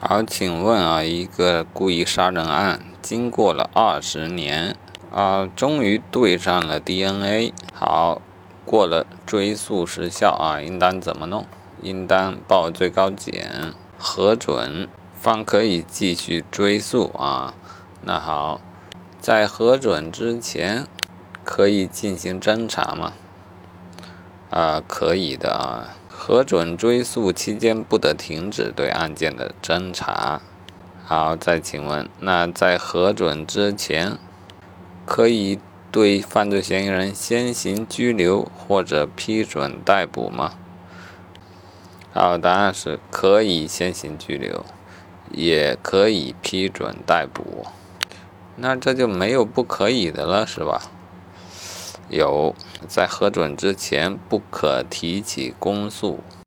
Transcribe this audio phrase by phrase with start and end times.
[0.00, 4.76] 好，请问啊，一个故意杀人案经过了二十年
[5.12, 7.52] 啊，终于对上了 DNA。
[7.74, 8.22] 好，
[8.64, 11.44] 过了追诉时效啊，应当怎么弄？
[11.82, 14.88] 应当报最高检核准，
[15.20, 17.54] 方可以继续追诉啊。
[18.02, 18.60] 那好，
[19.20, 20.86] 在核准之前
[21.42, 23.14] 可以进行侦查吗？
[24.50, 25.97] 啊，可以的啊。
[26.28, 30.42] 核准追诉期间不得停止对案件的侦查。
[31.06, 34.18] 好，再请问，那在核准之前，
[35.06, 35.58] 可以
[35.90, 40.52] 对犯罪嫌疑人先行拘留或者批准逮捕吗？
[42.12, 44.66] 好，答案是可以先行拘留，
[45.30, 47.64] 也可以批准逮捕。
[48.56, 50.82] 那这就没有不可以的了，是吧？
[52.08, 52.54] 有，
[52.86, 56.20] 在核准之前不可提起公诉。